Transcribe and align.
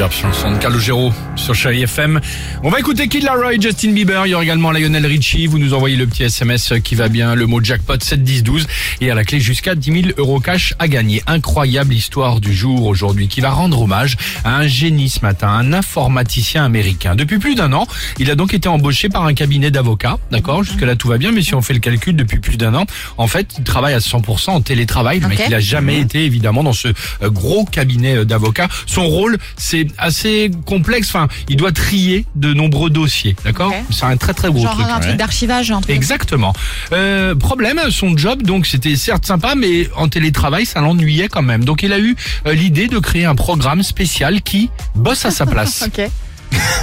superbe 0.00 0.12
chanson 0.32 0.52
de 0.52 0.56
Calogero 0.56 1.12
sur 1.36 1.54
Chérie 1.54 1.82
FM. 1.82 2.20
On 2.62 2.70
va 2.70 2.78
écouter 2.78 3.06
Kid 3.06 3.22
Laroi, 3.22 3.60
Justin 3.60 3.92
Bieber. 3.92 4.24
Il 4.24 4.30
y 4.30 4.34
aura 4.34 4.42
également 4.42 4.72
Lionel 4.72 5.04
Richie. 5.04 5.46
Vous 5.46 5.58
nous 5.58 5.74
envoyez 5.74 5.96
le 5.96 6.06
petit 6.06 6.22
SMS 6.22 6.72
qui 6.82 6.94
va 6.94 7.08
bien, 7.08 7.34
le 7.34 7.44
mot 7.44 7.62
jackpot 7.62 8.02
7 8.02 8.22
10 8.22 8.42
12 8.42 8.66
et 9.02 9.10
à 9.10 9.14
la 9.14 9.24
clé 9.24 9.40
jusqu'à 9.40 9.74
10 9.74 10.02
000 10.02 10.14
euros 10.16 10.40
cash 10.40 10.72
à 10.78 10.88
gagner. 10.88 11.22
Incroyable 11.26 11.92
histoire 11.92 12.40
du 12.40 12.54
jour 12.54 12.86
aujourd'hui 12.86 13.28
qui 13.28 13.42
va 13.42 13.50
rendre 13.50 13.82
hommage 13.82 14.16
à 14.42 14.56
un 14.56 14.66
génie 14.66 15.10
ce 15.10 15.20
matin, 15.20 15.48
un 15.48 15.74
informaticien 15.74 16.64
américain. 16.64 17.14
Depuis 17.14 17.38
plus 17.38 17.54
d'un 17.54 17.74
an, 17.74 17.86
il 18.18 18.30
a 18.30 18.36
donc 18.36 18.54
été 18.54 18.70
embauché 18.70 19.10
par 19.10 19.26
un 19.26 19.34
cabinet 19.34 19.70
d'avocats. 19.70 20.16
D'accord, 20.30 20.64
jusque 20.64 20.80
là 20.80 20.96
tout 20.96 21.08
va 21.08 21.18
bien, 21.18 21.30
mais 21.30 21.42
si 21.42 21.54
on 21.54 21.60
fait 21.60 21.74
le 21.74 21.80
calcul 21.80 22.16
depuis 22.16 22.38
plus 22.38 22.56
d'un 22.56 22.74
an, 22.74 22.86
en 23.18 23.26
fait, 23.26 23.48
il 23.58 23.64
travaille 23.64 23.92
à 23.92 23.98
100% 23.98 24.48
en 24.48 24.60
télétravail. 24.62 25.20
Le 25.20 25.28
mec, 25.28 25.40
Ok. 25.40 25.46
il 25.48 25.54
a 25.54 25.60
jamais 25.60 26.00
été 26.00 26.24
évidemment 26.24 26.62
dans 26.62 26.72
ce 26.72 26.88
euh, 26.88 27.28
gros 27.28 27.66
cabinet 27.66 28.16
euh, 28.16 28.24
d'avocats. 28.24 28.68
Son 28.86 29.06
rôle, 29.06 29.36
c'est 29.58 29.89
assez 29.98 30.50
complexe. 30.66 31.08
Enfin, 31.08 31.28
il 31.48 31.56
doit 31.56 31.72
trier 31.72 32.24
de 32.34 32.52
nombreux 32.54 32.90
dossiers. 32.90 33.36
D'accord. 33.44 33.72
C'est 33.90 34.04
un 34.04 34.16
très 34.16 34.34
très 34.34 34.48
gros 34.50 34.62
Genre 34.62 34.74
truc. 34.74 34.86
un 34.90 35.00
truc 35.00 35.16
d'archivage, 35.16 35.70
un 35.70 35.80
truc. 35.80 35.94
Exactement. 35.94 36.52
Euh, 36.92 37.34
problème, 37.34 37.80
son 37.90 38.16
job, 38.16 38.42
donc 38.42 38.66
c'était 38.66 38.96
certes 38.96 39.26
sympa, 39.26 39.54
mais 39.54 39.88
en 39.96 40.08
télétravail, 40.08 40.66
ça 40.66 40.80
l'ennuyait 40.80 41.28
quand 41.28 41.42
même. 41.42 41.64
Donc 41.64 41.82
il 41.82 41.92
a 41.92 41.98
eu 41.98 42.16
euh, 42.46 42.52
l'idée 42.54 42.88
de 42.88 42.98
créer 42.98 43.24
un 43.24 43.34
programme 43.34 43.82
spécial 43.82 44.42
qui 44.42 44.70
bosse 44.94 45.24
à 45.24 45.30
sa 45.30 45.46
place. 45.46 45.84
Ok. 45.86 46.08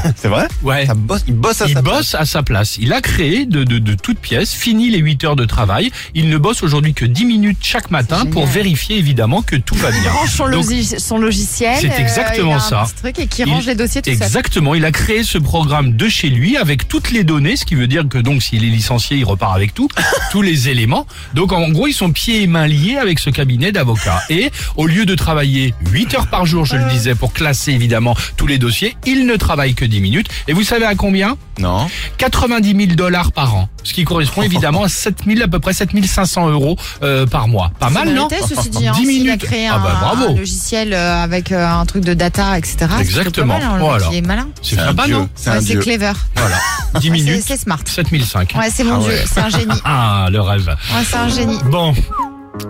C'est 0.15 0.27
vrai 0.27 0.47
Ouais. 0.63 0.85
Ça 0.85 0.93
bosse, 0.93 1.23
Il 1.27 1.33
bosse 1.35 1.61
à 1.61 1.67
Il 1.67 1.73
sa 1.73 1.81
bosse 1.81 2.15
à 2.15 2.25
sa 2.25 2.43
place. 2.43 2.77
Il 2.79 2.93
a 2.93 3.01
créé 3.01 3.45
de, 3.45 3.63
de, 3.63 3.79
de 3.79 3.93
toutes 3.93 4.19
pièces, 4.19 4.53
fini 4.53 4.89
les 4.89 4.99
8 4.99 5.23
heures 5.23 5.35
de 5.35 5.45
travail. 5.45 5.91
Il 6.15 6.29
ne 6.29 6.37
bosse 6.37 6.63
aujourd'hui 6.63 6.93
que 6.93 7.05
10 7.05 7.25
minutes 7.25 7.57
chaque 7.61 7.91
matin 7.91 8.25
pour 8.25 8.45
vérifier 8.45 8.97
évidemment 8.97 9.41
que 9.41 9.55
tout 9.55 9.75
va 9.75 9.89
Il 9.91 10.01
bien. 10.01 10.11
range 10.11 10.29
son, 10.31 10.49
Donc, 10.49 10.65
son 10.97 11.17
logiciel. 11.17 11.77
C'est 11.81 11.91
euh, 11.91 11.97
exactement 11.99 12.51
il 12.51 12.53
a 12.53 12.55
un 12.57 12.59
ça. 12.59 12.83
petit 12.85 12.95
truc 13.01 13.19
et 13.19 13.27
qui 13.27 13.41
Il- 13.43 13.49
range 13.51 13.65
les 13.65 13.75
dossiers 13.75 14.01
tout 14.01 14.09
seul. 14.11 14.21
Exactement, 14.23 14.75
il 14.75 14.85
a 14.85 14.91
créé 14.91 15.23
ce 15.23 15.37
programme 15.37 15.95
de 15.95 16.07
chez 16.09 16.29
lui 16.29 16.57
avec 16.57 16.87
toutes 16.87 17.11
les 17.11 17.23
données, 17.23 17.55
ce 17.55 17.65
qui 17.65 17.75
veut 17.75 17.87
dire 17.87 18.07
que 18.09 18.17
donc 18.17 18.41
s'il 18.43 18.63
est 18.63 18.69
licencié, 18.69 19.17
il 19.17 19.25
repart 19.25 19.55
avec 19.55 19.73
tout, 19.73 19.87
tous 20.31 20.41
les 20.41 20.69
éléments. 20.69 21.05
Donc 21.33 21.51
en 21.51 21.69
gros, 21.69 21.87
ils 21.87 21.93
sont 21.93 22.11
pieds 22.11 22.43
et 22.43 22.47
mains 22.47 22.67
liés 22.67 22.97
avec 22.97 23.19
ce 23.19 23.29
cabinet 23.29 23.71
d'avocats. 23.71 24.21
Et 24.29 24.51
au 24.75 24.85
lieu 24.87 25.05
de 25.05 25.15
travailler 25.15 25.73
8 25.91 26.15
heures 26.15 26.27
par 26.27 26.45
jour, 26.45 26.65
je 26.65 26.75
le 26.75 26.89
disais, 26.89 27.15
pour 27.15 27.33
classer 27.33 27.71
évidemment 27.71 28.15
tous 28.37 28.47
les 28.47 28.57
dossiers, 28.57 28.95
il 29.05 29.25
ne 29.25 29.35
travaille 29.35 29.73
que 29.73 29.85
10 29.87 29.99
minutes. 30.01 30.27
Et 30.47 30.53
vous 30.53 30.63
savez 30.63 30.85
à 30.85 30.95
combien? 30.95 31.37
Non. 31.59 31.87
90 32.17 32.75
000 32.75 32.95
dollars 32.95 33.31
par 33.31 33.55
an, 33.55 33.69
ce 33.83 33.93
qui 33.93 34.03
correspond 34.03 34.41
évidemment 34.43 34.83
à 34.83 34.89
7 34.89 35.23
000, 35.25 35.41
à 35.43 35.47
peu 35.47 35.59
près 35.59 35.73
7500 35.73 36.49
euros 36.49 36.77
euh, 37.03 37.25
par 37.25 37.47
mois. 37.47 37.71
Pas 37.79 37.89
mal, 37.89 38.13
non? 38.13 38.27
Ceci 38.29 38.69
dit, 38.69 38.87
hein, 38.87 38.91
10 38.95 38.99
s'il 39.05 39.09
a 39.21 39.23
minutes. 39.33 39.41
créé 39.43 39.67
Ah 39.67 39.75
un, 39.75 39.79
bah, 39.79 39.97
bravo. 39.99 40.33
un 40.33 40.37
logiciel 40.37 40.93
euh, 40.93 41.23
avec 41.23 41.51
euh, 41.51 41.65
un 41.67 41.85
truc 41.85 42.03
de 42.03 42.13
data, 42.13 42.57
etc. 42.57 42.77
Exactement. 42.99 43.53
mal, 43.55 43.63
hein, 43.63 43.77
Voilà. 43.79 44.07
Il 44.11 44.17
est 44.17 44.21
malin. 44.21 44.47
C'est 44.61 44.79
un 44.79 44.87
sympa, 44.87 45.05
dieu. 45.05 45.15
non? 45.15 45.29
C'est 45.35 45.49
Ouais, 45.49 45.55
un 45.57 45.59
c'est 45.61 45.65
dieu. 45.65 45.79
clever. 45.79 46.11
Voilà. 46.35 46.55
10 46.99 47.09
Ouais, 47.09 47.17
c'est- 47.17 47.23
minutes, 47.23 47.43
C'est 47.47 47.57
smart. 47.57 47.79
7005. 47.85 48.53
Ouais, 48.57 48.69
c'est 48.73 48.83
mon 48.83 48.95
Ah 48.95 48.99
dieu. 49.03 49.09
ouais. 49.13 49.25
C'est 49.31 49.39
un 49.41 49.49
génie. 49.49 49.65
Ah, 49.85 50.27
le 50.31 50.41
rêve. 50.41 50.67
Ouais, 50.67 51.03
c'est 51.09 51.15
un 51.17 51.29
génie. 51.29 51.57
Bon. 51.71 51.93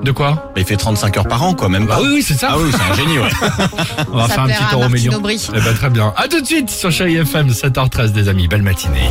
De 0.03 0.11
quoi 0.11 0.31
Bah, 0.55 0.61
Il 0.61 0.65
fait 0.65 0.77
35 0.77 1.17
heures 1.17 1.27
par 1.27 1.43
an, 1.43 1.53
quoi, 1.53 1.69
même 1.69 1.85
Bah 1.85 1.95
pas. 1.95 2.01
oui, 2.01 2.07
oui, 2.15 2.23
c'est 2.23 2.35
ça. 2.35 2.49
Ah 2.51 2.57
oui, 2.57 2.69
c'est 2.71 2.91
un 2.91 2.95
génie, 2.95 3.19
ouais. 3.19 3.29
On 4.11 4.17
va 4.17 4.27
Ça 4.27 4.33
faire 4.35 4.43
un 4.43 4.47
petit 4.47 4.63
à 4.63 4.73
euro 4.73 4.81
Martine 4.89 5.09
million. 5.09 5.21
Eh 5.55 5.59
ben, 5.61 5.73
très 5.73 5.89
bien. 5.89 6.13
À 6.15 6.27
tout 6.27 6.41
de 6.41 6.45
suite 6.45 6.69
sur 6.69 6.91
Chérie 6.91 7.15
FM, 7.17 7.49
7h13 7.49 8.11
des 8.11 8.29
amis. 8.29 8.47
Belle 8.47 8.61
matinée. 8.63 9.09